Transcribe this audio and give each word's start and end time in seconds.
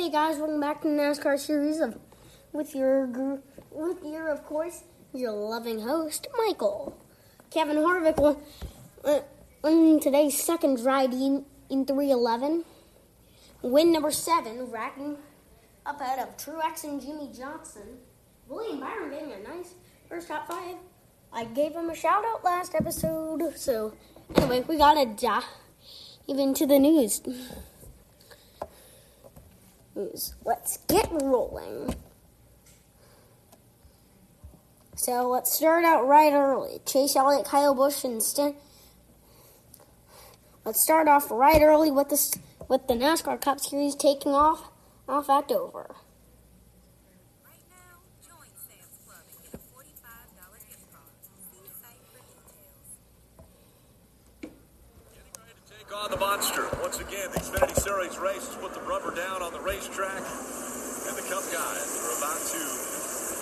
Hey 0.00 0.08
guys, 0.08 0.38
welcome 0.38 0.60
back 0.60 0.80
to 0.80 0.88
the 0.88 0.94
NASCAR 0.94 1.38
series 1.38 1.78
of 1.78 1.98
with 2.54 2.74
your 2.74 3.04
with 3.70 4.02
your 4.02 4.30
of 4.30 4.46
course 4.46 4.84
your 5.12 5.32
loving 5.32 5.82
host 5.82 6.26
Michael. 6.38 6.96
Kevin 7.50 7.76
Harvick 7.76 8.16
will 8.16 8.40
uh, 9.04 9.20
in 9.62 10.00
today's 10.00 10.42
second 10.42 10.80
ride 10.80 11.12
in, 11.12 11.44
in 11.68 11.84
311. 11.84 12.64
Win 13.60 13.92
number 13.92 14.10
seven, 14.10 14.70
racking 14.70 15.18
up 15.84 16.00
ahead 16.00 16.18
of 16.18 16.34
Truex 16.38 16.82
and 16.84 16.98
Jimmie 16.98 17.30
Johnson. 17.36 17.98
William 18.48 18.80
Byron 18.80 19.10
getting 19.10 19.32
a 19.32 19.42
nice 19.42 19.74
first 20.08 20.28
top 20.28 20.48
five. 20.48 20.76
I 21.30 21.44
gave 21.44 21.72
him 21.72 21.90
a 21.90 21.94
shout 21.94 22.24
out 22.24 22.42
last 22.42 22.74
episode. 22.74 23.52
So 23.54 23.92
anyway, 24.34 24.64
we 24.66 24.78
gotta 24.78 25.04
dive 25.14 25.44
into 26.26 26.64
the 26.64 26.78
news 26.78 27.20
news. 30.00 30.34
Let's 30.44 30.78
get 30.88 31.08
rolling. 31.10 31.94
So 34.96 35.28
let's 35.28 35.52
start 35.52 35.84
out 35.84 36.06
right 36.06 36.32
early. 36.32 36.80
Chase 36.84 37.16
Elliott, 37.16 37.46
Kyle 37.46 37.74
Busch, 37.74 38.04
and 38.04 38.22
Sten. 38.22 38.54
Let's 40.64 40.82
start 40.82 41.08
off 41.08 41.30
right 41.30 41.62
early 41.62 41.90
with 41.90 42.10
the 42.10 42.38
with 42.68 42.86
the 42.86 42.94
NASCAR 42.94 43.40
Cup 43.40 43.60
Series 43.60 43.94
taking 43.94 44.32
off 44.32 44.68
off 45.08 45.30
at 45.30 45.48
Dover. 45.48 45.96
Right 47.44 47.64
now, 47.70 48.04
join 48.22 48.46
Sam's 48.54 48.98
Club 49.06 49.24
and 49.32 49.42
get 49.42 49.54
a 49.54 49.58
$45 49.58 50.68
gift 50.68 50.92
card. 50.92 51.10
See 51.50 51.64
site 51.80 52.04
for 52.12 52.20
details. 52.28 52.86
Getting 54.42 55.32
ready 55.38 55.54
to 55.66 55.78
take 55.78 55.96
on 55.96 56.10
the 56.10 56.18
monster. 56.18 56.69
Once 56.90 57.06
again, 57.06 57.30
the 57.30 57.38
Xfinity 57.38 57.78
Series 57.78 58.18
race 58.18 58.50
has 58.50 58.58
put 58.58 58.74
the 58.74 58.82
rubber 58.82 59.14
down 59.14 59.46
on 59.46 59.54
the 59.54 59.62
racetrack. 59.62 60.18
And 61.06 61.14
the 61.14 61.22
Cup 61.30 61.46
guys 61.54 61.86
are 62.02 62.18
about 62.18 62.42
to 62.50 62.62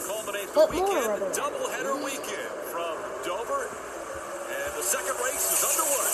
culminate 0.05 0.52
the 0.52 0.68
weekend, 0.68 1.08
the 1.16 1.32
doubleheader 1.32 1.96
weekend 2.05 2.52
from 2.68 2.92
Dover. 3.24 3.72
And 4.52 4.70
the 4.77 4.84
second 4.84 5.16
race 5.24 5.48
is 5.48 5.64
underway. 5.64 6.12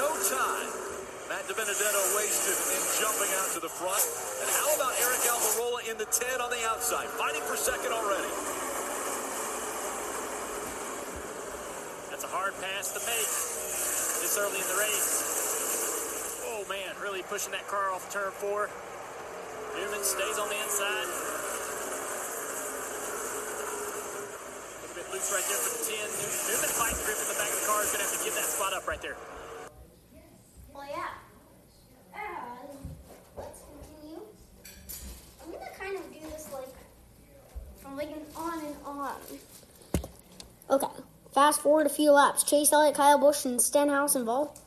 No 0.00 0.08
time. 0.08 0.68
Matt 1.28 1.44
DiBenedetto 1.52 2.02
wasted 2.16 2.56
in 2.72 2.80
jumping 2.96 3.28
out 3.44 3.52
to 3.52 3.60
the 3.60 3.68
front. 3.68 4.00
And 4.40 4.48
how 4.56 4.72
about 4.72 4.96
Aric 5.04 5.20
Almirola 5.28 5.84
in 5.84 6.00
the 6.00 6.08
10 6.08 6.40
on 6.40 6.48
the 6.48 6.64
outside, 6.64 7.12
fighting 7.20 7.44
for 7.44 7.60
second 7.60 7.92
already? 7.92 8.53
That's 12.24 12.32
a 12.32 12.40
hard 12.40 12.56
pass 12.56 12.88
to 12.96 13.00
make 13.04 13.28
this 14.24 14.38
early 14.40 14.56
in 14.56 14.64
the 14.64 14.80
race. 14.80 16.40
Oh 16.48 16.64
man, 16.72 16.96
really 17.04 17.20
pushing 17.20 17.52
that 17.52 17.68
car 17.68 17.92
off 17.92 18.08
turn 18.08 18.32
four. 18.32 18.70
Newman 19.76 20.00
stays 20.00 20.40
on 20.40 20.48
the 20.48 20.56
inside. 20.56 21.04
A 24.64 24.88
little 24.88 24.96
bit 24.96 25.04
loose 25.12 25.28
right 25.36 25.44
there 25.44 25.60
for 25.60 25.68
the 25.68 25.84
10. 25.84 26.00
New- 26.00 26.32
Newman 26.48 26.72
fighting 26.72 26.96
grip 27.04 27.20
in 27.20 27.28
the 27.28 27.36
back 27.36 27.52
of 27.52 27.60
the 27.60 27.66
car 27.68 27.84
is 27.84 27.92
going 27.92 28.00
to 28.00 28.08
have 28.08 28.16
to 28.16 28.24
give 28.24 28.34
that 28.40 28.48
spot 28.48 28.72
up 28.72 28.88
right 28.88 29.02
there. 29.04 29.20
Well, 30.72 30.88
yeah. 30.88 31.20
Uh, 32.16 32.72
let's 33.36 33.60
continue. 33.68 34.24
I'm 35.44 35.52
gonna 35.52 35.76
kind 35.76 35.92
of 35.92 36.08
do 36.08 36.24
this 36.32 36.48
like 36.56 36.72
from 37.84 38.00
like 38.00 38.16
an 38.16 38.24
on 38.32 38.64
and 38.64 38.76
on. 38.88 39.20
Okay. 40.70 41.04
Fast 41.34 41.62
forward 41.62 41.86
a 41.86 41.90
few 41.90 42.12
laps. 42.12 42.44
Chase 42.44 42.72
Elliott, 42.72 42.94
Kyle 42.94 43.18
Busch, 43.18 43.44
and 43.44 43.60
Stenhouse 43.60 44.14
involved 44.14 44.60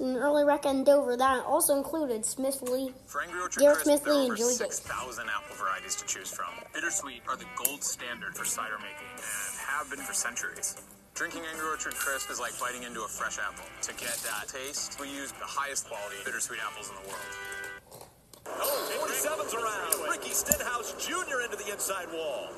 in 0.00 0.08
an 0.08 0.16
early 0.16 0.44
wreck 0.44 0.64
in 0.64 0.82
Dover. 0.82 1.14
That 1.14 1.44
also 1.44 1.76
included 1.76 2.22
Smithley, 2.22 2.94
Angry 3.22 3.40
Orchard 3.40 3.60
Garrett 3.60 3.78
Crisp, 3.80 4.04
there 4.04 4.14
Smithley 4.14 4.22
and 4.22 4.32
over 4.32 4.36
Joey 4.36 4.54
6,000 4.54 5.28
apple 5.28 5.56
varieties 5.56 5.94
to 5.96 6.06
choose 6.06 6.32
from. 6.32 6.48
Bittersweet 6.72 7.20
are 7.28 7.36
the 7.36 7.44
gold 7.62 7.84
standard 7.84 8.34
for 8.34 8.46
cider 8.46 8.78
making 8.78 9.12
and 9.12 9.60
have 9.68 9.90
been 9.90 10.00
for 10.00 10.14
centuries. 10.14 10.80
Drinking 11.14 11.42
Angry 11.52 11.68
Orchard 11.68 11.94
Crisp 11.94 12.30
is 12.30 12.40
like 12.40 12.58
biting 12.58 12.84
into 12.84 13.02
a 13.04 13.08
fresh 13.08 13.36
apple. 13.38 13.64
To 13.82 13.92
get 14.00 14.16
that 14.24 14.48
taste, 14.48 14.98
we 14.98 15.08
use 15.08 15.32
the 15.32 15.44
highest 15.44 15.86
quality 15.86 16.16
bittersweet 16.24 16.60
apples 16.64 16.88
in 16.88 16.96
the 16.96 17.08
world. 17.08 18.00
Oh, 18.46 19.04
47's 19.04 19.52
around. 19.52 20.10
Ricky 20.10 20.30
Stenhouse 20.30 20.94
Jr. 20.96 21.44
into 21.44 21.56
the 21.56 21.72
inside 21.72 22.08
wall. 22.12 22.48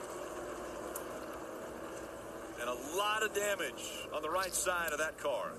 And 2.84 2.94
a 2.94 2.97
lot 2.97 3.22
of 3.22 3.34
damage 3.34 4.06
on 4.15 4.22
the 4.22 4.31
right 4.31 4.55
side 4.55 4.93
of 4.93 4.99
that 4.99 5.19
car. 5.19 5.53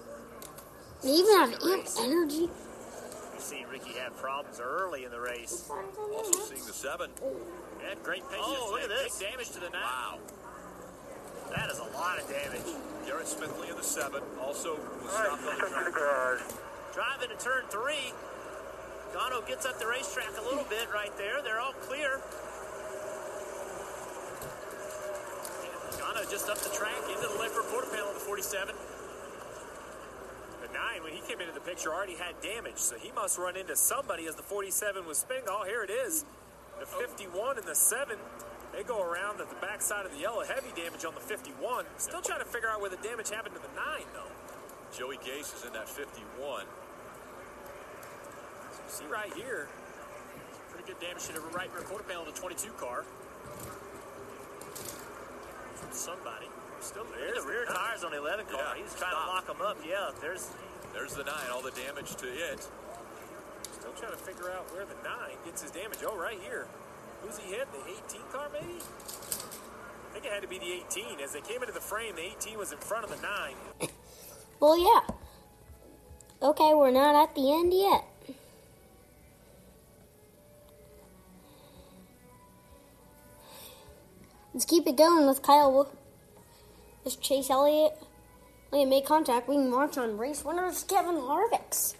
They 1.03 1.09
even 1.09 1.33
have 1.39 1.53
amp 1.63 1.87
energy. 1.99 2.49
You 2.49 2.49
see 3.39 3.65
Ricky 3.71 3.93
had 3.93 4.15
problems 4.17 4.59
early 4.59 5.05
in 5.05 5.11
the 5.11 5.19
race. 5.19 5.69
Also 6.13 6.39
seeing 6.39 6.65
the 6.65 6.73
seven. 6.73 7.09
Had 7.87 8.03
great 8.03 8.23
patience. 8.29 8.45
Oh, 8.45 8.69
look 8.71 8.81
at 8.81 8.89
Big 8.89 9.29
damage 9.31 9.49
to 9.51 9.59
the 9.59 9.69
nine. 9.69 9.81
Wow. 9.81 10.19
That 11.55 11.71
is 11.71 11.79
a 11.79 11.97
lot 11.97 12.19
of 12.19 12.29
damage. 12.29 12.75
Garrett 13.05 13.25
Smithley 13.25 13.69
in 13.69 13.77
the 13.77 13.83
seven. 13.83 14.21
Also 14.41 14.75
was 15.03 15.13
All 15.13 15.23
right, 15.23 15.39
stopped 15.39 15.73
on 15.73 15.85
the 15.85 15.91
track. 15.91 16.41
Driving 16.93 17.29
to 17.29 17.43
turn 17.43 17.63
three. 17.69 18.13
Gano 19.13 19.41
gets 19.41 19.65
up 19.65 19.79
the 19.79 19.87
racetrack 19.87 20.37
a 20.37 20.43
little 20.43 20.65
bit 20.69 20.87
right 20.93 21.15
there. 21.17 21.41
They're 21.41 21.59
all 21.59 21.73
clear. 21.87 22.19
And 25.89 25.99
Gano 25.99 26.18
just 26.29 26.47
up 26.47 26.59
the 26.59 26.69
track 26.69 26.93
into 27.09 27.27
the 27.27 27.39
left 27.39 27.55
rear 27.55 27.63
quarter 27.63 27.89
panel 27.89 28.09
of 28.09 28.13
the 28.13 28.21
47. 28.21 28.75
The 30.61 30.73
nine, 30.73 31.01
when 31.01 31.11
he 31.11 31.21
came 31.21 31.41
into 31.41 31.53
the 31.53 31.59
picture, 31.59 31.91
already 31.91 32.13
had 32.13 32.39
damage, 32.41 32.77
so 32.77 32.95
he 32.97 33.11
must 33.11 33.39
run 33.39 33.57
into 33.57 33.75
somebody 33.75 34.27
as 34.27 34.35
the 34.35 34.43
47 34.43 35.07
was 35.07 35.17
spinning. 35.17 35.45
Oh, 35.47 35.63
here 35.65 35.83
it 35.83 35.89
is. 35.89 36.25
The 36.79 36.85
51 36.85 37.57
and 37.57 37.65
the 37.65 37.73
7, 37.73 38.15
they 38.71 38.83
go 38.83 39.01
around 39.01 39.41
at 39.41 39.49
the 39.49 39.55
backside 39.55 40.05
of 40.05 40.11
the 40.11 40.19
yellow. 40.19 40.43
Heavy 40.43 40.69
damage 40.75 41.03
on 41.03 41.15
the 41.15 41.19
51. 41.19 41.85
Still 41.97 42.21
trying 42.21 42.39
to 42.39 42.45
figure 42.45 42.69
out 42.69 42.79
where 42.79 42.91
the 42.91 43.01
damage 43.01 43.31
happened 43.31 43.55
to 43.55 43.61
the 43.61 43.73
9, 43.75 43.85
though. 44.13 44.31
Joey 44.95 45.17
Gase 45.17 45.55
is 45.57 45.65
in 45.65 45.73
that 45.73 45.89
51. 45.89 46.65
See 48.87 49.05
right 49.05 49.33
here, 49.33 49.67
pretty 50.69 50.93
good 50.93 50.99
damage 50.99 51.25
to 51.25 51.33
the 51.33 51.41
right 51.57 51.73
rear 51.73 51.83
quarter 51.83 52.03
panel 52.03 52.27
of 52.27 52.33
the 52.33 52.39
22 52.39 52.71
car. 52.73 53.03
From 55.89 55.97
somebody. 55.97 56.45
Still 56.81 57.05
there. 57.17 57.33
The 57.33 57.47
rear 57.47 57.65
tires 57.65 58.03
on 58.03 58.11
the 58.11 58.17
11 58.19 58.45
car. 58.45 58.61
Yeah, 58.77 58.81
He's 58.83 58.93
trying 58.95 59.11
stop. 59.11 59.25
to 59.25 59.31
lock 59.33 59.47
them 59.47 59.61
up. 59.65 59.77
Yeah, 59.87 60.11
there's 60.21 60.49
There's 60.93 61.13
the 61.15 61.23
nine. 61.23 61.49
All 61.51 61.61
the 61.61 61.71
damage 61.71 62.15
to 62.17 62.27
it. 62.27 62.61
still 63.73 63.91
trying 63.97 64.11
to 64.11 64.17
figure 64.17 64.49
out 64.51 64.71
where 64.73 64.85
the 64.85 64.95
9 65.03 65.13
gets 65.45 65.61
his 65.61 65.71
damage. 65.71 65.99
Oh, 66.05 66.15
right 66.15 66.39
here. 66.41 66.67
Who's 67.21 67.37
he 67.37 67.51
hit? 67.51 67.67
The 67.73 67.79
18 68.07 68.21
car, 68.31 68.47
maybe? 68.53 68.79
I 68.79 70.13
think 70.13 70.25
it 70.25 70.31
had 70.31 70.41
to 70.41 70.47
be 70.47 70.57
the 70.57 70.71
18. 70.87 71.19
As 71.19 71.33
they 71.33 71.41
came 71.41 71.61
into 71.61 71.73
the 71.73 71.81
frame, 71.81 72.15
the 72.15 72.21
18 72.23 72.57
was 72.57 72.71
in 72.71 72.77
front 72.79 73.03
of 73.03 73.09
the 73.09 73.21
9. 73.21 73.89
Well, 74.61 74.77
yeah. 74.77 75.15
Okay, 76.41 76.73
we're 76.73 76.91
not 76.91 77.15
at 77.15 77.33
the 77.33 77.49
end 77.53 77.73
yet. 77.73 78.03
Let's 84.59 84.69
keep 84.69 84.87
it 84.87 84.97
going 84.97 85.25
with 85.25 85.41
Kyle. 85.41 85.89
This 87.05 87.15
Chase 87.15 87.49
Elliott. 87.49 87.93
They 88.73 88.83
made 88.83 89.05
contact. 89.05 89.47
We 89.47 89.55
can 89.55 89.71
march 89.71 89.97
on 89.97 90.17
race 90.17 90.43
winners 90.43 90.83
Kevin 90.83 91.15
Harvick's. 91.15 91.95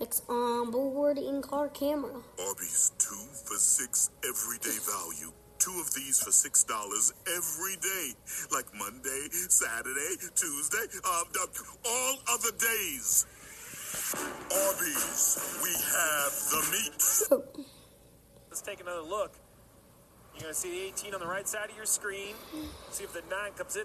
It's 0.00 0.22
on 0.26 0.70
board 0.70 1.18
in 1.18 1.42
car 1.42 1.68
camera. 1.68 2.22
Arby's 2.42 2.92
two 2.98 3.28
for 3.44 3.56
six 3.56 4.08
everyday 4.24 4.78
value. 4.80 5.30
Two 5.58 5.78
of 5.78 5.92
these 5.92 6.22
for 6.22 6.32
six 6.32 6.64
dollars 6.64 7.12
every 7.36 7.76
day, 7.76 8.14
like 8.50 8.64
Monday, 8.74 9.28
Saturday, 9.50 10.16
Tuesday, 10.34 10.86
um, 11.04 11.26
uh, 11.38 11.46
all 11.84 12.16
other 12.32 12.56
days. 12.56 13.26
Arby's, 14.50 15.60
we 15.62 15.72
have 15.74 16.32
the 16.48 16.62
meat. 16.72 17.56
Let's 18.48 18.62
take 18.62 18.80
another 18.80 19.02
look. 19.02 19.39
You're 20.40 20.46
going 20.46 20.54
to 20.54 20.60
see 20.60 20.70
the 20.70 20.86
18 20.86 21.12
on 21.12 21.20
the 21.20 21.26
right 21.26 21.46
side 21.46 21.68
of 21.68 21.76
your 21.76 21.84
screen. 21.84 22.34
See 22.90 23.04
if 23.04 23.12
the 23.12 23.20
9 23.28 23.52
comes 23.58 23.76
in. 23.76 23.84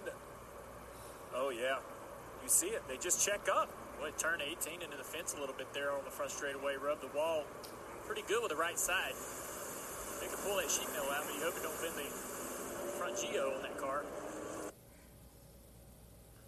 Oh, 1.34 1.50
yeah. 1.50 1.76
You 2.42 2.48
see 2.48 2.68
it. 2.68 2.82
They 2.88 2.96
just 2.96 3.22
check 3.22 3.46
up. 3.54 3.68
Boy, 4.00 4.10
turn 4.16 4.40
18 4.40 4.80
into 4.80 4.96
the 4.96 5.04
fence 5.04 5.34
a 5.36 5.40
little 5.40 5.54
bit 5.54 5.74
there 5.74 5.92
on 5.92 6.02
the 6.06 6.10
front 6.10 6.30
straightaway. 6.30 6.76
Rub 6.82 7.02
the 7.02 7.14
wall 7.14 7.44
pretty 8.06 8.22
good 8.22 8.40
with 8.40 8.50
the 8.50 8.56
right 8.56 8.78
side. 8.78 9.12
They 10.20 10.28
can 10.28 10.36
pull 10.38 10.56
that 10.56 10.70
sheet 10.70 10.88
metal 10.94 11.10
out, 11.10 11.24
but 11.26 11.34
you 11.34 11.42
hope 11.42 11.56
it 11.56 11.62
don't 11.62 11.78
bend 11.82 11.92
the 11.94 12.08
front 12.96 13.18
geo 13.20 13.52
on 13.54 13.60
that 13.60 13.76
car. 13.76 14.04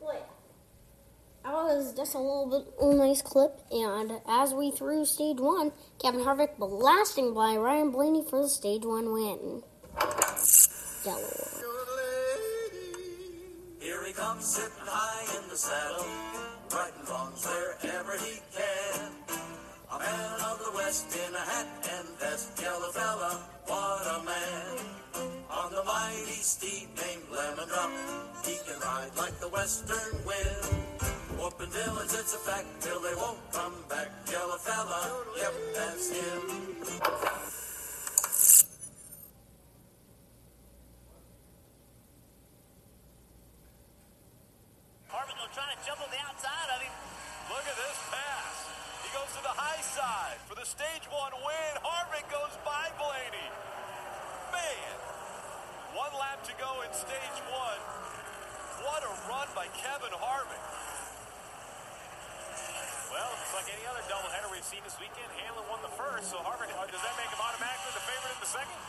Wait. 0.01 0.23
That 1.45 1.53
was 1.53 1.93
just 1.95 2.15
a 2.15 2.19
little 2.19 2.49
bit 2.49 2.73
a 2.81 2.95
nice 2.95 3.21
clip, 3.21 3.61
and 3.71 4.21
as 4.27 4.55
we 4.55 4.71
threw 4.71 5.05
stage 5.05 5.39
one, 5.39 5.73
Kevin 6.01 6.21
Harvick 6.21 6.57
blasting 6.59 7.35
by 7.35 7.57
Ryan 7.57 7.91
Blaney 7.91 8.25
for 8.25 8.41
the 8.41 8.49
stage 8.49 8.87
one 8.87 9.13
win. 9.13 9.63
Delaware. 11.09 11.65
Here 13.81 14.05
he 14.07 14.13
comes 14.13 14.45
sitting 14.45 14.85
high 14.85 15.25
in 15.41 15.49
the 15.49 15.57
saddle. 15.57 16.05
and 16.69 17.09
wrongs 17.09 17.47
wherever 17.47 18.13
he 18.19 18.41
can. 18.53 19.11
A 19.91 19.99
man 19.99 20.41
of 20.51 20.59
the 20.65 20.73
West 20.77 21.17
in 21.17 21.35
a 21.35 21.39
hat 21.39 21.67
and 21.97 22.09
vest, 22.21 22.61
yellow 22.61 22.93
fella, 22.93 23.41
what 23.67 24.07
a 24.17 24.25
man. 24.25 24.79
On 25.51 25.73
the 25.73 25.83
mighty 25.85 26.41
steed 26.45 26.89
named 27.01 27.25
Lemon 27.33 27.69
Drop, 27.69 27.91
he 28.45 28.59
can 28.67 28.79
ride 28.81 29.11
like 29.17 29.41
the 29.41 29.49
western 29.49 30.13
wind. 30.27 30.65
Whooping 31.41 31.71
villains, 31.71 32.13
it's 32.13 32.35
a 32.35 32.39
fact, 32.39 32.69
till 32.81 33.01
they 33.01 33.15
won't 33.17 33.41
come 33.53 33.75
back. 33.89 34.09
Yellow 34.31 34.59
fella, 34.59 35.25
yep, 35.39 35.55
that's 35.75 36.11
him. 36.11 36.69
Harvick 45.09 45.41
trying 45.57 45.73
to 45.73 45.81
jump 45.85 46.01
on 46.05 46.11
the 46.13 46.21
outside 46.21 46.69
of 46.77 46.81
him. 46.85 46.95
Look 47.49 47.65
at 47.65 47.77
this 47.81 47.99
pass. 48.13 48.55
He 49.03 49.09
goes 49.17 49.31
to 49.33 49.41
the 49.41 49.55
high 50.09 50.33
side 50.33 50.41
for 50.49 50.57
the 50.57 50.65
stage 50.65 51.05
one 51.13 51.33
win. 51.45 51.73
Harvick 51.85 52.25
goes 52.33 52.57
by 52.65 52.89
Blaney. 52.97 53.49
Man, 54.49 54.95
one 55.93 56.13
lap 56.17 56.41
to 56.49 56.55
go 56.57 56.81
in 56.81 56.91
stage 56.97 57.39
one. 57.53 57.81
What 58.89 59.05
a 59.05 59.13
run 59.29 59.49
by 59.53 59.69
Kevin 59.77 60.15
Harvick. 60.17 60.65
Well, 63.13 63.31
it's 63.37 63.53
like 63.53 63.69
any 63.69 63.85
other 63.85 64.05
doubleheader 64.09 64.49
we've 64.49 64.65
seen 64.65 64.81
this 64.85 64.97
weekend. 64.97 65.29
Hamlin 65.45 65.65
won 65.69 65.81
the 65.85 65.93
first, 65.93 66.33
so 66.33 66.41
Harvick, 66.41 66.73
uh, 66.73 66.89
does 66.89 67.03
that 67.05 67.15
make 67.21 67.29
him 67.29 67.41
automatically 67.41 67.93
the 67.93 68.05
favorite 68.05 68.33
in 68.33 68.41
the 68.41 68.53
second? 68.53 68.81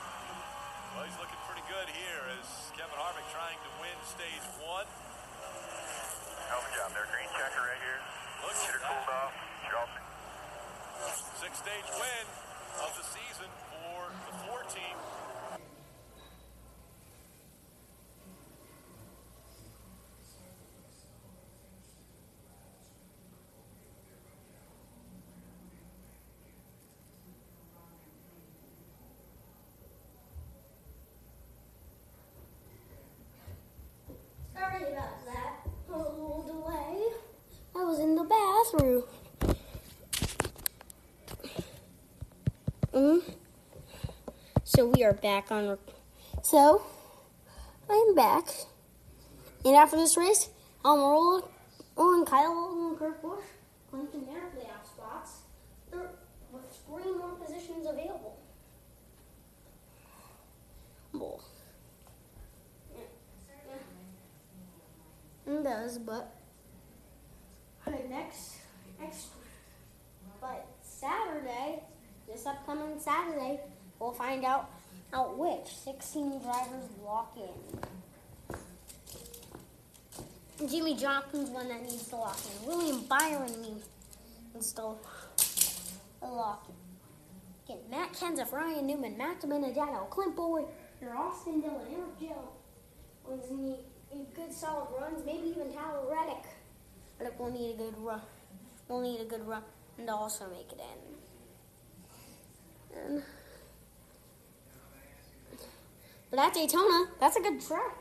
Well, 0.95 1.03
he's 1.03 1.19
looking 1.19 1.39
pretty 1.47 1.65
good 1.67 1.87
here 1.91 2.23
as 2.39 2.47
Kevin 2.79 2.95
Harvick 2.95 3.27
trying 3.35 3.59
to 3.59 3.69
win 3.83 3.95
stage 4.07 4.45
one. 4.63 4.87
Hell 6.47 6.63
of 6.63 6.67
a 6.67 6.71
job 6.75 6.95
there. 6.95 7.07
Green 7.11 7.27
checker 7.35 7.63
right 7.63 7.81
here. 7.83 7.99
Look 8.43 8.55
Get 8.55 8.71
at 8.71 8.75
her 8.79 8.83
cooled 8.87 9.07
that. 9.07 9.27
off. 9.27 9.33
Drop 9.67 9.89
it. 9.95 9.98
Six 11.41 11.57
stage 11.59 11.89
win 11.93 12.25
of 12.83 12.91
the 12.97 13.03
season 13.03 13.47
for 13.71 14.11
the 14.27 14.37
four 14.39 14.63
team. 14.63 14.97
Sorry 34.53 34.91
about 34.91 35.25
that. 35.25 35.53
A 35.87 35.97
little 35.97 36.43
delay. 36.45 37.01
I 37.77 37.85
was 37.85 37.99
in 37.99 38.15
the 38.15 38.25
bathroom. 38.25 39.03
Mm. 42.99 43.21
So 44.65 44.87
we 44.87 45.05
are 45.05 45.13
back 45.13 45.53
on. 45.53 45.77
So 46.43 46.81
I'm 47.89 48.13
back, 48.13 48.43
and 49.63 49.73
after 49.73 49.95
this 49.95 50.17
race, 50.17 50.49
Almirola, 50.83 51.47
Owen 51.95 52.25
Kyle, 52.25 52.89
and 52.89 52.99
Kurt 52.99 53.21
Busch 53.21 53.45
clinching 53.89 54.25
their 54.25 54.51
playoff 54.51 54.85
spots. 54.85 55.31
There 55.89 56.09
with 56.51 56.65
three 56.85 57.13
more 57.15 57.35
positions 57.35 57.87
available. 57.87 58.37
Well, 61.13 61.41
it 65.47 65.63
does, 65.63 65.99
but 65.99 66.35
okay, 67.87 68.03
next 68.09 68.57
next 68.99 69.27
but 70.41 70.67
Saturday, 70.81 71.83
this 72.39 72.47
upcoming 72.47 72.97
Saturday, 72.99 73.59
we'll 73.99 74.13
find 74.13 74.45
out 74.45 74.69
out 75.11 75.37
which 75.37 75.67
16 75.83 76.39
drivers 76.39 76.85
lock 77.03 77.35
in. 77.35 77.49
Jimmie 80.67 80.95
Johnson's 80.95 81.49
one 81.49 81.67
that 81.67 81.81
needs 81.81 82.07
to 82.07 82.15
lock 82.15 82.39
in. 82.45 82.67
William 82.67 83.03
Byron 83.05 83.51
needs 84.53 84.71
to 84.73 84.95
lock 86.21 86.69
in. 86.69 86.75
Again, 87.65 87.83
Matt 87.89 88.13
Kenseth, 88.13 88.51
Ryan 88.51 88.85
Newman, 88.87 89.17
Matt 89.17 89.41
Benedetto, 89.41 90.07
Clint 90.09 90.35
Boyd, 90.35 90.65
your 91.01 91.17
Austin 91.17 91.61
Dillon, 91.61 91.87
Eric 91.91 92.19
Joe. 92.19 92.49
One's 93.25 93.49
need 93.51 93.79
need 94.13 94.33
good 94.35 94.53
solid 94.53 94.87
runs, 94.99 95.25
maybe 95.25 95.49
even 95.49 95.73
Tyler 95.73 96.05
Reddick. 96.09 96.45
Reddick 97.19 97.39
will 97.39 97.51
need 97.51 97.75
a 97.75 97.77
good 97.77 97.97
run. 97.97 98.21
We'll 98.87 99.01
need 99.01 99.21
a 99.21 99.25
good 99.25 99.47
run 99.47 99.63
and 99.97 100.09
also 100.09 100.47
make 100.49 100.71
it 100.71 100.79
in. 100.79 101.19
And, 102.95 103.23
but 106.29 106.39
at 106.39 106.53
Daytona, 106.53 107.07
that's 107.19 107.35
a 107.35 107.41
good 107.41 107.61
track. 107.61 107.97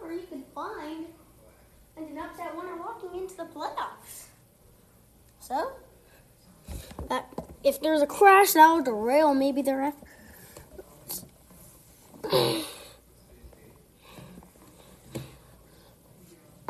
Where 0.00 0.12
you 0.12 0.26
could 0.28 0.44
find 0.54 1.06
an 1.96 2.18
upset 2.18 2.56
winner 2.56 2.76
walking 2.76 3.14
into 3.20 3.36
the 3.36 3.44
playoffs. 3.44 4.26
So, 5.40 5.72
that 7.08 7.28
if 7.62 7.80
there's 7.80 8.02
a 8.02 8.06
crash, 8.06 8.52
that 8.52 8.68
will 8.68 8.82
derail 8.82 9.34
maybe 9.34 9.62
their 9.62 9.82
efforts. 9.82 11.24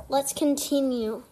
Let's 0.09 0.33
continue. 0.33 1.23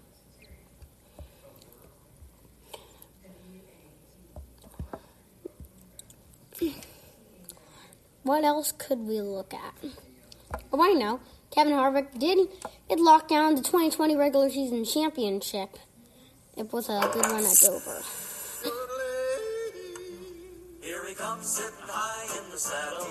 What 8.28 8.44
else 8.44 8.72
could 8.72 8.98
we 9.08 9.22
look 9.22 9.54
at? 9.54 9.72
Oh, 10.70 10.82
I 10.82 10.92
know. 10.92 11.19
Kevin 11.50 11.72
Harvick 11.72 12.19
did 12.19 12.46
it 12.90 13.00
lock 13.00 13.26
down 13.26 13.54
the 13.54 13.62
2020 13.62 14.16
regular 14.16 14.50
season 14.50 14.84
championship. 14.84 15.78
It 16.54 16.70
was 16.70 16.90
a 16.90 17.08
good 17.10 17.25
run 17.25 17.42
at 17.42 17.56
Dover. 17.56 18.02
Here 20.82 21.08
he 21.08 21.14
comes 21.14 21.46
sitting 21.46 21.72
high 21.80 22.44
in 22.44 22.50
the 22.50 22.58
saddle, 22.58 23.06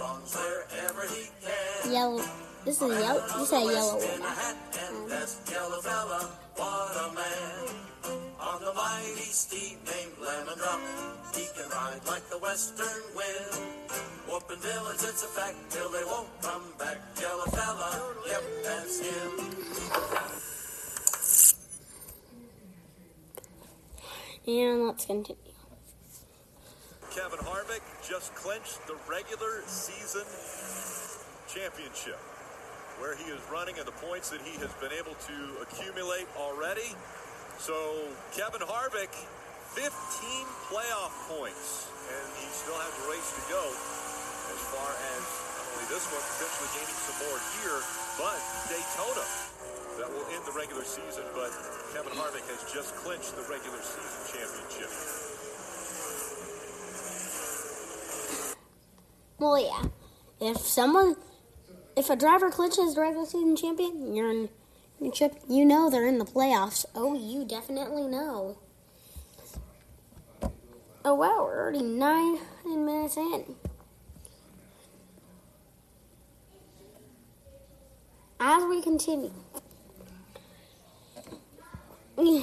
wrongs 0.00 0.34
wherever 0.34 1.02
he 1.12 1.28
can. 1.44 1.92
Yellow. 1.92 2.24
This 2.64 2.80
is 2.80 2.82
a 2.82 2.98
yellow. 2.98 3.20
This 3.20 3.42
is 3.42 3.52
a 3.52 3.60
yellow 3.60 3.96
one. 3.98 4.20
hat 4.22 4.56
and 4.80 5.08
vest, 5.10 5.50
yellow 5.52 5.80
fella, 5.82 6.30
what 6.56 6.96
a 7.04 7.14
man. 7.14 8.32
On 8.40 8.64
the 8.64 8.72
mighty 8.72 9.28
steed 9.28 9.76
named 10.46 10.58
Lemon 10.58 10.58
Drop, 10.58 10.80
he 11.34 11.46
can 11.54 11.68
ride 11.70 12.00
like 12.06 12.28
the 12.30 12.38
western 12.38 13.02
wind. 13.14 13.60
Whooping 14.28 14.58
villains, 14.58 15.04
it's 15.04 15.22
a 15.22 15.26
fact, 15.26 15.56
till 15.70 15.90
they 15.90 16.04
won't 16.04 16.28
come 16.42 16.62
back. 16.78 16.98
Yellow 17.20 17.44
fella, 17.44 18.14
yep, 18.26 18.42
that's 18.64 19.00
him. 19.00 19.30
And 24.48 24.86
let's 24.86 25.06
continue. 25.06 25.42
Kevin 27.10 27.38
Harvick 27.40 27.82
just 28.08 28.34
clinched 28.34 28.86
the 28.86 28.96
regular 29.08 29.62
season 29.66 30.26
championship, 31.48 32.18
where 32.98 33.16
he 33.16 33.24
is 33.24 33.40
running 33.50 33.78
and 33.78 33.86
the 33.86 33.92
points 33.92 34.30
that 34.30 34.40
he 34.42 34.52
has 34.58 34.72
been 34.74 34.92
able 34.92 35.14
to 35.14 35.62
accumulate 35.62 36.26
already. 36.36 36.94
So, 37.58 37.74
Kevin 38.36 38.60
Harvick, 38.60 39.08
15 39.76 39.92
playoff 40.72 41.12
points, 41.28 41.92
and 42.08 42.24
he 42.40 42.48
still 42.48 42.80
has 42.80 42.88
a 42.96 43.04
race 43.12 43.28
to 43.36 43.44
go 43.52 43.60
as 43.60 44.60
far 44.72 44.88
as 44.88 45.20
not 45.52 45.68
only 45.68 45.84
this 45.92 46.00
one, 46.08 46.24
potentially 46.32 46.70
gaining 46.80 46.96
some 47.04 47.18
more 47.28 47.36
here, 47.60 47.78
but 48.16 48.40
Daytona. 48.72 49.20
That 50.00 50.08
will 50.08 50.24
end 50.32 50.40
the 50.48 50.56
regular 50.56 50.80
season, 50.80 51.24
but 51.36 51.52
Kevin 51.92 52.16
Harvick 52.16 52.48
has 52.48 52.64
just 52.72 52.96
clinched 53.04 53.36
the 53.36 53.44
regular 53.52 53.76
season 53.84 54.20
championship. 54.32 54.88
Well, 59.36 59.60
yeah. 59.60 59.92
If 60.40 60.56
someone, 60.56 61.16
if 61.96 62.08
a 62.08 62.16
driver 62.16 62.50
clinches 62.50 62.94
the 62.94 63.02
regular 63.02 63.26
season 63.26 63.56
champion, 63.56 64.16
you're 64.16 64.30
in 64.30 64.48
championship. 64.98 65.36
You 65.50 65.66
know 65.66 65.90
they're 65.90 66.06
in 66.06 66.16
the 66.16 66.24
playoffs. 66.24 66.86
Oh, 66.94 67.12
you 67.12 67.44
definitely 67.44 68.08
know. 68.08 68.56
Oh 71.08 71.14
wow, 71.14 71.44
we're 71.44 71.56
already 71.56 71.82
nine 71.82 72.36
minutes 72.64 73.16
in. 73.16 73.54
As 78.40 78.64
we 78.64 78.82
continue, 78.82 79.32
I 82.18 82.22
mean, 82.22 82.42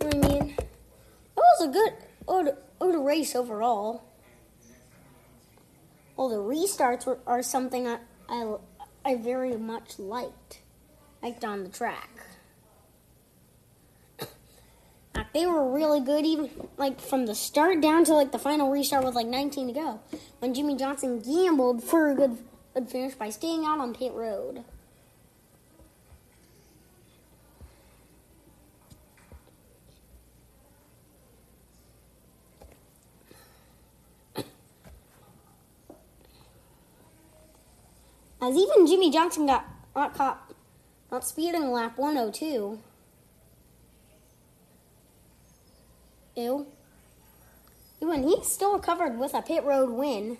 it 0.00 0.68
was 1.36 1.60
a 1.60 1.68
good 1.68 1.92
good, 2.26 2.56
good 2.80 3.04
race 3.04 3.36
overall. 3.36 4.04
Well, 6.16 6.30
the 6.30 6.36
restarts 6.36 7.04
were, 7.04 7.18
are 7.26 7.42
something 7.42 7.86
I, 7.86 7.98
I, 8.30 8.56
I 9.04 9.16
very 9.16 9.58
much 9.58 9.98
liked. 9.98 10.60
liked 11.22 11.44
on 11.44 11.64
the 11.64 11.68
track. 11.68 12.27
They 15.34 15.46
were 15.46 15.70
really 15.70 16.00
good, 16.00 16.24
even 16.24 16.50
like 16.76 17.00
from 17.00 17.26
the 17.26 17.34
start 17.34 17.80
down 17.80 18.04
to 18.04 18.14
like 18.14 18.32
the 18.32 18.38
final 18.38 18.70
restart 18.70 19.04
with 19.04 19.14
like 19.14 19.26
19 19.26 19.68
to 19.68 19.72
go. 19.72 20.00
When 20.38 20.54
Jimmie 20.54 20.76
Johnson 20.76 21.20
gambled 21.20 21.84
for 21.84 22.10
a 22.10 22.14
good, 22.14 22.38
good 22.74 22.88
finish 22.88 23.14
by 23.14 23.30
staying 23.30 23.64
out 23.64 23.78
on 23.78 23.94
pit 23.94 24.12
road. 24.12 24.64
As 38.40 38.56
even 38.56 38.86
Jimmie 38.86 39.10
Johnson 39.10 39.46
got, 39.46 39.66
got 39.94 40.14
caught 40.14 40.52
not 41.10 41.26
speeding 41.26 41.70
lap 41.70 41.98
102. 41.98 42.78
Ew. 46.38 46.68
Even 48.00 48.22
he 48.22 48.38
still 48.44 48.74
recovered 48.74 49.18
with 49.18 49.34
a 49.34 49.42
pit 49.42 49.64
road 49.64 49.90
win. 49.90 50.38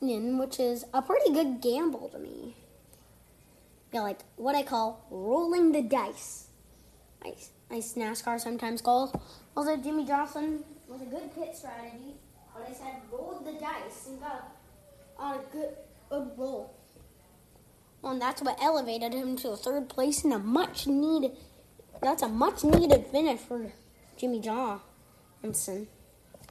In, 0.00 0.38
which 0.38 0.58
is 0.58 0.86
a 0.94 1.02
pretty 1.02 1.34
good 1.34 1.60
gamble 1.60 2.08
to 2.08 2.18
me. 2.18 2.56
Yeah, 3.92 4.00
like 4.00 4.20
what 4.36 4.54
I 4.54 4.62
call 4.62 5.04
rolling 5.10 5.72
the 5.72 5.82
dice. 5.82 6.46
Nice, 7.22 7.50
nice 7.70 7.92
NASCAR 7.92 8.40
sometimes 8.40 8.80
calls. 8.80 9.12
Also, 9.54 9.76
Jimmie 9.76 10.06
Johnson 10.06 10.64
was 10.88 11.02
a 11.02 11.06
good 11.06 11.34
pit 11.34 11.54
strategy. 11.54 12.14
But 12.54 12.70
I 12.70 12.72
said 12.72 13.02
rolled 13.12 13.44
the 13.44 13.52
dice 13.52 14.06
and 14.08 14.18
got 14.18 14.56
a 15.20 15.40
good, 15.52 15.74
good 16.08 16.30
roll. 16.38 16.74
Well, 18.00 18.12
and 18.12 18.22
that's 18.22 18.40
what 18.40 18.56
elevated 18.62 19.12
him 19.12 19.36
to 19.38 19.50
a 19.50 19.56
third 19.56 19.90
place 19.90 20.24
in 20.24 20.32
a 20.32 20.38
much 20.38 20.86
needed. 20.86 21.36
That's 22.00 22.22
a 22.22 22.28
much 22.28 22.64
needed 22.64 23.06
finish 23.06 23.40
for 23.40 23.72
Jimmie 24.16 24.40
Johnson 24.40 25.88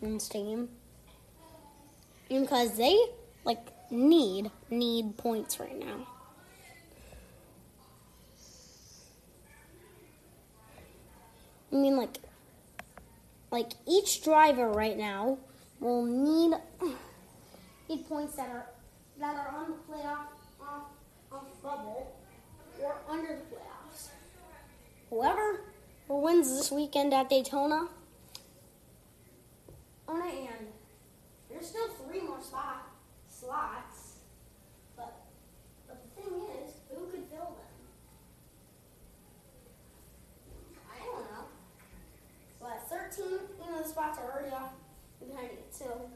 and 0.02 0.20
team. 0.20 0.70
Because 2.30 2.78
they 2.78 2.98
like 3.46 3.68
need 3.90 4.52
need 4.70 5.18
points 5.18 5.60
right 5.60 5.80
now. 5.80 6.08
I 11.72 11.76
mean, 11.76 11.98
like, 11.98 12.18
like 13.52 13.72
each 13.86 14.24
driver 14.24 14.70
right 14.70 14.98
now 14.98 15.38
will 15.80 16.04
need 16.04 16.58
need 17.90 18.08
points 18.08 18.36
that 18.36 18.50
are 18.50 18.66
that 19.20 19.36
are 19.36 19.56
on 19.56 19.72
the 19.72 19.78
playoff 19.94 20.28
off, 20.62 20.84
off 21.32 21.44
bubble 21.64 22.16
or 22.82 22.96
under. 23.10 23.40
Whoever 25.10 25.62
wins 26.10 26.50
this 26.58 26.72
weekend 26.72 27.14
at 27.14 27.30
Daytona, 27.30 27.88
on 30.08 30.22
it 30.28 30.50
and 30.50 30.68
there's 31.50 31.68
still 31.68 31.88
three 31.90 32.22
more 32.22 32.42
spot 32.42 32.88
slots, 33.30 34.18
but 34.96 35.14
but 35.88 36.04
the 36.04 36.22
thing 36.22 36.34
is, 36.64 36.74
who 36.90 37.06
could 37.06 37.24
fill 37.30 37.56
them? 37.56 37.74
I 40.92 41.06
don't 41.06 41.32
know. 41.32 41.46
But 42.60 42.88
13 42.90 43.26
you 43.26 43.72
know, 43.72 43.82
the 43.82 43.88
spots 43.88 44.20
are 44.20 44.32
already 44.32 44.54
off 44.54 44.72
behind 45.20 45.52
it, 45.52 45.68
so 45.72 46.10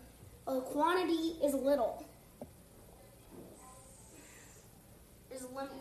uh, 0.48 0.56
the 0.56 0.62
quantity 0.62 1.38
is 1.44 1.54
little. 1.54 2.06
Is 5.34 5.44
limited. 5.56 5.78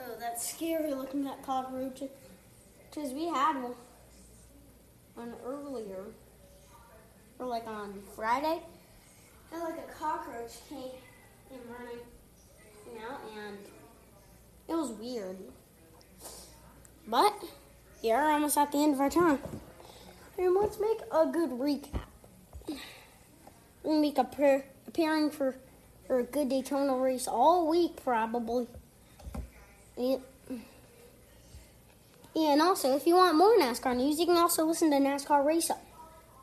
Oh, 0.00 0.16
that's 0.20 0.43
scary 0.54 0.94
looking 0.94 1.26
at 1.26 1.42
cockroaches 1.42 2.10
Because 2.90 3.12
we 3.12 3.26
had 3.26 3.56
one, 5.14 5.32
earlier, 5.44 6.04
or 7.38 7.46
like 7.46 7.66
on 7.66 7.94
Friday, 8.14 8.60
had 9.50 9.62
like 9.62 9.78
a 9.78 9.92
cockroach 9.92 10.52
came, 10.68 10.90
came 11.48 11.60
running, 11.68 11.98
you 12.86 13.00
know, 13.00 13.16
and 13.42 13.58
it 14.68 14.74
was 14.74 14.90
weird. 14.92 15.36
But 17.06 17.34
yeah, 18.02 18.24
we're 18.24 18.32
almost 18.32 18.56
at 18.56 18.70
the 18.70 18.78
end 18.78 18.94
of 18.94 19.00
our 19.00 19.10
time. 19.10 19.38
And 20.38 20.54
let's 20.54 20.78
make 20.80 20.98
a 21.12 21.26
good 21.26 21.50
recap. 21.50 22.00
We'll 23.82 24.00
make 24.00 24.18
a 24.18 24.24
prayer, 24.24 24.64
preparing 24.84 25.30
for, 25.30 25.56
for 26.06 26.20
a 26.20 26.24
good 26.24 26.48
Daytona 26.48 26.96
race 26.96 27.28
all 27.28 27.68
week, 27.68 28.02
probably. 28.02 28.66
Yeah, 32.34 32.52
and 32.52 32.62
also, 32.62 32.96
if 32.96 33.06
you 33.06 33.14
want 33.14 33.36
more 33.36 33.56
NASCAR 33.56 33.96
news, 33.96 34.18
you 34.18 34.26
can 34.26 34.36
also 34.36 34.64
listen 34.64 34.90
to 34.90 34.96
NASCAR 34.96 35.44
Race 35.46 35.68
Hub 35.68 35.78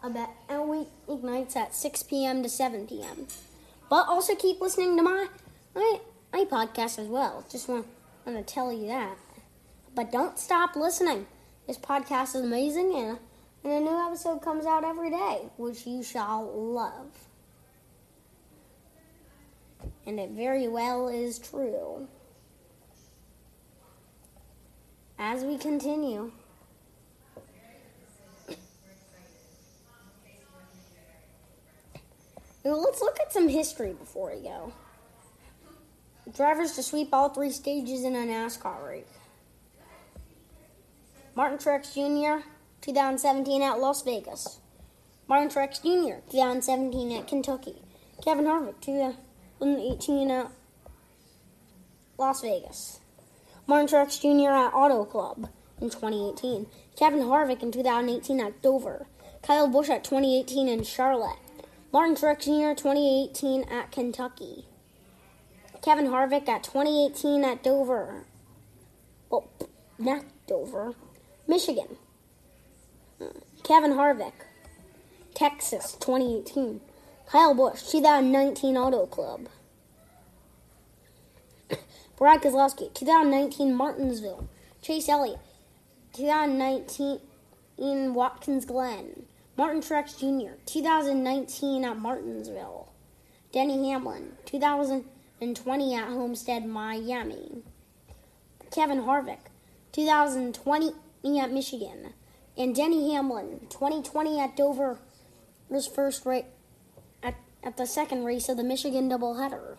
about 0.02 0.30
every 0.50 0.86
ignites 1.10 1.58
at 1.58 1.76
6 1.76 2.04
p.m. 2.04 2.42
to 2.44 2.50
7 2.50 2.88
p.m. 2.88 3.28
But 3.90 4.08
also 4.08 4.34
keep 4.36 4.62
listening 4.62 4.96
to 4.96 5.04
my 5.04 5.28
my, 5.76 6.00
my 6.32 6.46
podcast 6.46 6.98
as 6.98 7.08
well. 7.08 7.46
Just 7.52 7.68
want, 7.68 7.88
want 8.26 8.38
to 8.38 8.54
tell 8.54 8.72
you 8.72 8.88
that. 8.88 9.18
But 9.94 10.14
don't 10.14 10.40
stop 10.40 10.78
listening. 10.78 11.28
This 11.68 11.78
podcast 11.78 12.36
is 12.36 12.42
amazing, 12.42 12.94
and, 12.96 13.18
and 13.66 13.74
a 13.74 13.80
new 13.82 14.08
episode 14.08 14.42
comes 14.42 14.66
out 14.66 14.86
every 14.86 15.10
day, 15.10 15.42
which 15.58 15.86
you 15.86 16.04
shall 16.04 16.46
love. 16.46 17.28
And 20.06 20.20
it 20.20 20.32
very 20.32 20.70
well 20.70 21.10
is 21.10 21.38
true. 21.38 22.08
As 25.24 25.44
we 25.44 25.56
continue, 25.56 26.32
let's 32.64 33.02
look 33.02 33.20
at 33.20 33.32
some 33.32 33.48
history 33.48 33.94
before 33.94 34.34
we 34.36 34.42
go. 34.42 34.74
Drivers 36.36 36.72
to 36.72 36.82
sweep 36.82 37.10
all 37.14 37.30
three 37.30 37.52
stages 37.52 38.04
in 38.04 38.16
a 38.16 38.26
NASCAR 38.26 38.90
race. 38.90 39.06
Martin 41.36 41.60
Truex 41.60 41.94
Jr., 41.94 42.44
2017 42.82 43.62
at 43.62 43.80
Las 43.80 44.02
Vegas. 44.02 44.58
Martin 45.28 45.50
Truex 45.50 45.84
Jr., 45.84 46.20
2017 46.32 47.12
at 47.12 47.28
Kentucky. 47.28 47.76
Kevin 48.26 48.46
Harvick, 48.46 48.82
2018 48.82 50.32
at 50.32 50.48
Las 52.18 52.42
Vegas. 52.42 53.02
Martin 53.68 53.88
Truex 53.88 54.20
Jr. 54.20 54.52
at 54.52 54.74
Auto 54.74 55.06
Club 55.06 55.50
in 55.80 55.90
2018. 55.90 56.68
Kevin 56.98 57.22
Harvick 57.22 57.62
in 57.62 57.72
2018 57.72 58.40
at 58.40 58.62
Dover. 58.62 59.06
Kyle 59.44 59.68
Busch 59.68 59.90
at 59.90 60.04
2018 60.04 60.68
in 60.68 60.84
Charlotte. 60.84 61.38
Martin 61.94 62.16
Truex 62.16 62.44
Jr. 62.44 62.76
2018 62.76 63.64
at 63.64 63.92
Kentucky. 63.92 64.66
Kevin 65.82 66.08
Harvick 66.08 66.48
at 66.48 66.64
2018 66.64 67.44
at 67.44 67.64
Dover. 67.64 68.26
Well, 69.30 69.50
not 69.98 70.26
Dover. 70.48 70.94
Michigan. 71.48 71.98
Kevin 73.64 73.92
Harvick. 73.94 74.34
Texas 75.34 75.94
2018. 76.00 76.82
Kyle 77.28 77.54
Busch 77.54 77.84
2019 77.90 78.78
Auto 78.78 79.06
Club. 79.06 79.48
Brad 82.22 82.44
Keselowski 82.44 82.94
2019 82.94 83.74
Martinsville. 83.74 84.48
Chase 84.84 85.10
Elliott 85.10 85.40
2019 86.14 87.20
in 87.80 88.14
Watkins 88.14 88.64
Glen. 88.64 89.26
Martin 89.58 89.82
Truex 89.82 90.20
Jr., 90.20 90.54
2019 90.68 91.84
at 91.84 91.98
Martinsville. 91.98 92.94
Denny 93.52 93.90
Hamlin, 93.90 94.34
2020 94.46 95.96
at 95.96 96.10
Homestead, 96.10 96.68
Miami. 96.68 97.64
Kevin 98.70 99.02
Harvick, 99.02 99.50
2020 99.92 100.94
at 101.40 101.52
Michigan. 101.52 102.14
And 102.56 102.76
Denny 102.76 103.16
Hamlin, 103.16 103.62
2020 103.72 104.40
at 104.40 104.56
Dover, 104.56 105.00
his 105.72 105.88
first 105.88 106.24
race 106.28 106.46
at, 107.24 107.34
at 107.64 107.78
the 107.78 107.88
second 107.88 108.26
race 108.26 108.48
of 108.48 108.58
the 108.58 108.64
Michigan 108.64 109.10
doubleheader. 109.10 109.78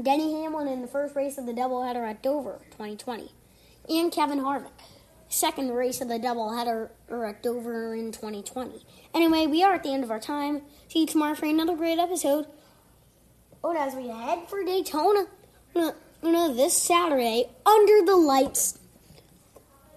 Denny 0.00 0.42
Hamlin 0.42 0.68
in 0.68 0.82
the 0.82 0.88
first 0.88 1.14
race 1.14 1.38
of 1.38 1.46
the 1.46 1.52
doubleheader 1.52 2.08
at 2.08 2.22
Dover, 2.22 2.60
2020. 2.70 3.32
And 3.88 4.12
Kevin 4.12 4.40
Harvick 4.40 4.70
second 5.32 5.70
race 5.70 6.00
of 6.00 6.08
the 6.08 6.18
doubleheader 6.18 6.90
at 7.10 7.42
Dover 7.42 7.94
in 7.94 8.12
2020. 8.12 8.84
Anyway, 9.14 9.46
we 9.46 9.62
are 9.62 9.74
at 9.74 9.82
the 9.82 9.92
end 9.92 10.04
of 10.04 10.10
our 10.10 10.20
time. 10.20 10.62
See 10.88 11.00
you 11.00 11.06
tomorrow 11.06 11.34
for 11.34 11.46
another 11.46 11.74
great 11.74 11.98
episode. 11.98 12.46
Oh, 13.64 13.74
as 13.76 13.94
we 13.94 14.08
head 14.08 14.48
for 14.48 14.62
Daytona, 14.62 15.26
uh, 15.74 15.92
know, 16.22 16.54
this 16.54 16.76
Saturday, 16.76 17.46
under 17.64 18.04
the 18.04 18.16
lights, 18.16 18.78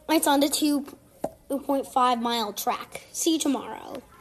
lights 0.08 0.28
on 0.28 0.40
the 0.40 0.48
2.5 0.48 2.22
mile 2.22 2.54
track. 2.54 3.02
See 3.12 3.34
you 3.34 3.40
tomorrow. 3.40 4.02